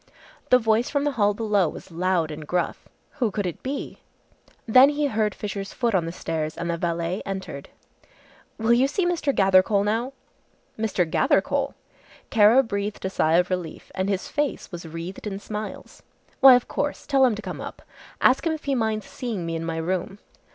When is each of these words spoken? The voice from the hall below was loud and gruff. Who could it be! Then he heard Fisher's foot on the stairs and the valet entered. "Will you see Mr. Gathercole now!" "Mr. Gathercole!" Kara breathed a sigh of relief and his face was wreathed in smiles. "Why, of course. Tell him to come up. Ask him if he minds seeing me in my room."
The 0.49 0.57
voice 0.57 0.89
from 0.89 1.03
the 1.03 1.11
hall 1.11 1.35
below 1.35 1.69
was 1.69 1.91
loud 1.91 2.31
and 2.31 2.47
gruff. 2.47 2.87
Who 3.19 3.29
could 3.29 3.45
it 3.45 3.61
be! 3.61 3.99
Then 4.65 4.89
he 4.89 5.05
heard 5.05 5.35
Fisher's 5.35 5.73
foot 5.73 5.93
on 5.93 6.05
the 6.07 6.11
stairs 6.11 6.57
and 6.57 6.71
the 6.71 6.75
valet 6.77 7.21
entered. 7.23 7.69
"Will 8.57 8.73
you 8.73 8.87
see 8.87 9.05
Mr. 9.05 9.31
Gathercole 9.31 9.83
now!" 9.85 10.13
"Mr. 10.75 11.07
Gathercole!" 11.07 11.75
Kara 12.31 12.63
breathed 12.63 13.05
a 13.05 13.11
sigh 13.11 13.35
of 13.35 13.51
relief 13.51 13.91
and 13.93 14.09
his 14.09 14.27
face 14.27 14.71
was 14.71 14.87
wreathed 14.87 15.27
in 15.27 15.37
smiles. 15.37 16.01
"Why, 16.39 16.55
of 16.55 16.67
course. 16.67 17.05
Tell 17.05 17.23
him 17.23 17.35
to 17.35 17.41
come 17.43 17.61
up. 17.61 17.83
Ask 18.21 18.47
him 18.47 18.53
if 18.53 18.63
he 18.63 18.73
minds 18.73 19.05
seeing 19.05 19.45
me 19.45 19.55
in 19.55 19.63
my 19.63 19.77
room." 19.77 20.17